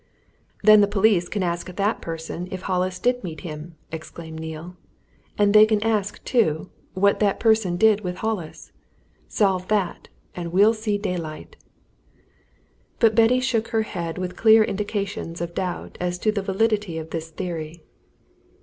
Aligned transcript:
"Then 0.63 0.81
the 0.81 0.87
police 0.87 1.29
can 1.29 1.43
ask 1.43 1.71
that 1.75 2.01
person 2.01 2.47
if 2.49 2.63
Hollis 2.63 2.97
did 2.97 3.23
meet 3.23 3.41
him!" 3.41 3.75
exclaimed 3.91 4.39
Neale. 4.39 4.75
"And 5.37 5.53
they 5.53 5.63
can 5.67 5.79
ask, 5.83 6.23
too, 6.23 6.71
what 6.95 7.19
that 7.19 7.39
person 7.39 7.77
did 7.77 8.01
with 8.01 8.15
Hollis. 8.15 8.71
Solve 9.27 9.67
that, 9.67 10.07
and 10.35 10.51
we'll 10.51 10.73
see 10.73 10.97
daylight!" 10.97 11.55
But 12.97 13.13
Betty 13.13 13.39
shook 13.39 13.67
her 13.67 13.83
head 13.83 14.17
with 14.17 14.35
clear 14.35 14.63
indications 14.63 15.39
of 15.39 15.53
doubt 15.53 15.99
as 16.01 16.17
to 16.17 16.31
the 16.31 16.41
validity 16.41 16.97
of 16.97 17.11
this 17.11 17.29
theory. 17.29 17.83